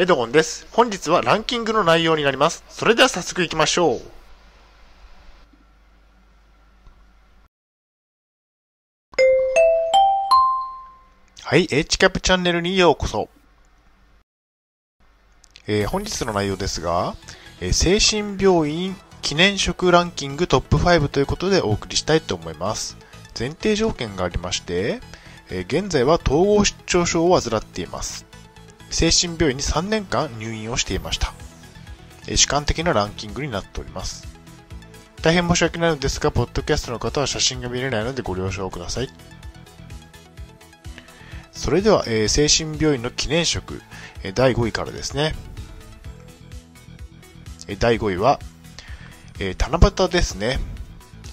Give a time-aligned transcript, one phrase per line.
[0.00, 0.64] エドゴンです。
[0.70, 2.62] 本日はランキングの内容になります。
[2.68, 4.00] それでは早速行きましょう。
[11.42, 13.28] はい、h キャップチャンネルにようこそ。
[15.66, 17.16] えー本日の内容ですが、
[17.60, 22.96] えー精神病院記念食ランキングトップ5ということでお送りしたいと思います。
[23.36, 25.00] 前提条件がありまして、
[25.50, 28.27] えー現在は統合失調症を患っています。
[28.90, 31.32] 精神病院に3年間入院をしていました。
[32.36, 34.26] 主観的なランキングになっております。
[35.22, 39.08] 大変申し訳ないのですが、ポッドキャストの方は写真が見れないのでご了承ください。
[41.52, 43.82] それでは、えー精神病院の記念食、
[44.22, 45.34] えー第5位からですね。
[47.66, 48.38] えー第5位は、
[49.40, 50.60] えー七夕ですね。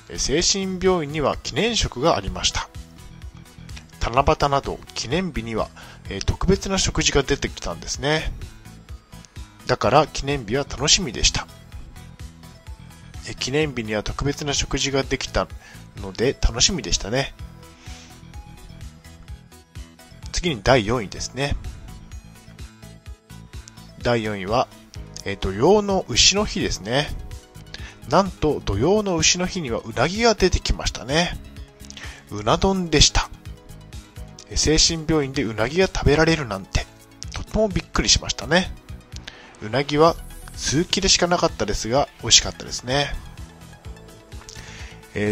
[0.09, 2.69] えー精神病院には記念食がありました。
[4.01, 5.69] 七夕など記念日には、
[6.09, 8.31] えー特別な食事が出てきたんですね。
[9.67, 11.47] だから記念日は楽しみでした。
[13.27, 15.47] えー記念日には特別な食事ができた
[15.97, 17.33] ので楽しみでしたね。
[20.31, 21.55] 次に第4位ですね。
[24.03, 24.67] 第4位は、
[25.25, 27.07] えー土曜の牛の日ですね。
[28.09, 31.31] なんと土曜の牛の日にはうなぎが出てきましたね。
[32.29, 33.29] うな丼でした。
[34.53, 36.85] 精神病院でうなぎが食べられるなんて、
[37.33, 38.71] とてもびっくりしましたね。
[39.61, 40.15] うなぎは
[40.55, 43.15] 数切れしかなかったですが、美味しかったですね。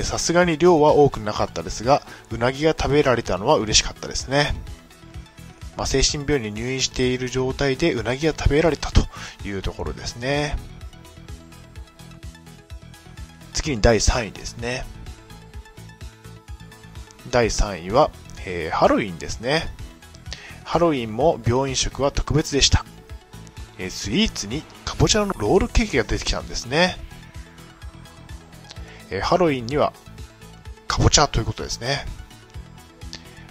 [0.03, 4.55] さすがに量は多くなかったですが、うなぎが食べられたのは嬉しかったですね。
[5.75, 9.01] まあ、精神病院に入院している状態でうなぎが食べられたと
[9.43, 10.55] いうところですね。
[13.53, 14.85] 次に第3位ですね。
[17.29, 18.11] 第3位は、
[18.45, 19.67] えーハロウィンですね。
[20.63, 22.85] ハロウィンも病院食は特別でした。
[23.77, 26.97] えースイーツにかぼちゃのロールケーキが出てきたんですね。
[29.09, 29.93] えーハロウィンには
[30.87, 32.05] かぼちゃということですね。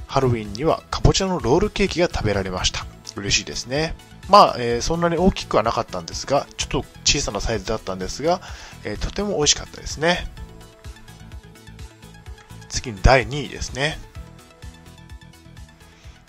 [0.07, 2.87] ハロウィンにはかぼちゃのロールケーキが食べられました。
[3.17, 3.95] 嬉しいですね。
[4.29, 8.41] まあ、えーそんなに大きくはなかったんですが、ちょっと小さなサイズだったんですが、
[8.85, 10.27] えーとても美味しかったですね。
[12.69, 13.99] 次に第2位ですね。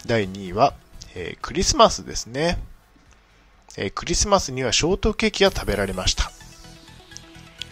[0.05, 0.73] 第2位は、
[1.15, 2.59] えークリスマスですね、
[3.77, 6.31] えークリスマスにはショートケーキが食べられました。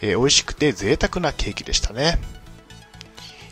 [0.01, 2.19] えー美味しくて贅沢なケーキでしたね。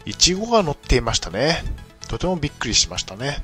[0.06, 1.64] いちごが乗っていましたね。
[2.08, 3.38] とてもびっくりしましたね。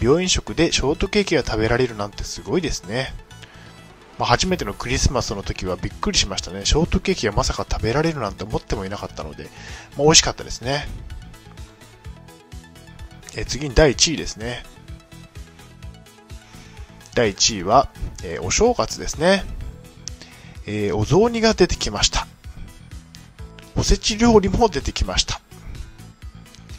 [0.00, 3.14] 病院食でショートケーキが食べられるなんてすごいですね。
[4.18, 6.64] まあ、初めてのクリスマスの時はびっくりしましたね。
[6.64, 9.50] ショートケーキがまさか食べられるなんて思ってもいなかったので、ま
[10.00, 10.86] あ、美味しかったですね。
[13.36, 14.64] え次に第1位ですね。
[17.14, 17.88] 第1位は、
[18.22, 19.44] えお正月ですね。
[20.66, 22.26] えお雑煮が出てきました。
[23.76, 25.40] おせち料理も出てきました。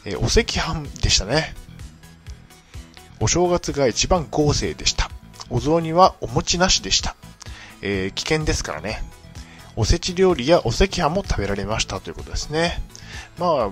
[0.05, 1.53] えお赤飯でしたね。
[3.19, 5.09] お正月が一番豪勢でした。
[5.49, 7.15] お雑煮はお餅なしでした。
[7.81, 9.03] えー危険ですからね。
[9.77, 12.81] おせち料理やお赤飯も食べられましたということですね。
[13.37, 13.71] ま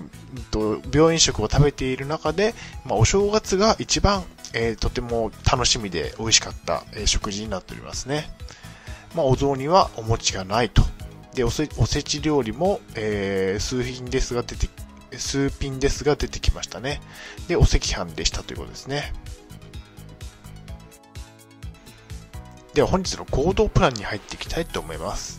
[0.92, 8.30] 病院食を食べている中で、まあ、お正月が一番、えーとても楽しみで美味しかった、えー食事になっておりますね。
[9.14, 10.82] まあ、お雑煮はお餅がないと。
[11.34, 14.68] で、おせおせち料理も、えー数品ですが出て、
[15.16, 17.00] 数品ですが出てきましたね。
[17.48, 19.12] で、お赤飯でしたということですね。
[22.74, 25.38] では本日の行動プランに入っていきたいと思います。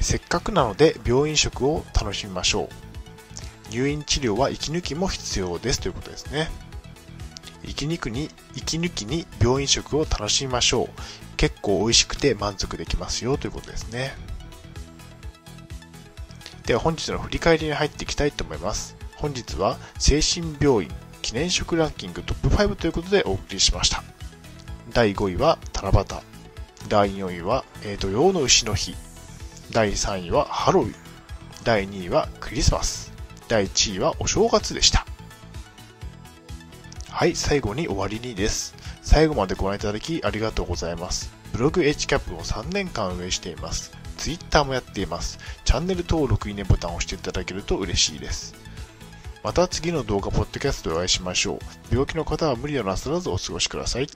[0.00, 2.89] せっかくなので病院食を楽しみましょう。
[3.70, 6.50] 入院治療は息抜きも必要ですということですね。
[7.64, 10.88] 息抜きに、息抜きに病院食を楽しみましょう。
[11.36, 14.12] 結構美味しくて満足できますよということですね。
[16.66, 18.96] では本日の振り返りに入っていきたいと思います。
[19.16, 20.90] 本日は精神病院
[21.22, 24.02] 記念食ランキングトップ5ということでお送りしました。
[24.92, 26.04] 第5位は七夕。
[26.88, 28.94] 第4位は、えー土曜の牛の日。
[29.70, 30.94] 第3位はハロウィン。
[31.64, 33.09] 第2位はクリスマス。
[33.50, 35.04] 第1位はお正月でした。
[37.08, 38.76] はい、最後に終わりにです。
[39.02, 41.32] 最後までご覧いただきありがとうございます。
[41.52, 43.90] ブログ HCAP を3年間運営しています。
[44.18, 45.40] Twitter もやっています。
[45.64, 48.54] チャンネル登録、いいねボタンを押していただけると嬉しいです。
[49.42, 51.58] また次の動画、ポッドキャストでお会いしましょう。
[51.90, 54.06] 病気の方は無理をなさらずお過ごしください。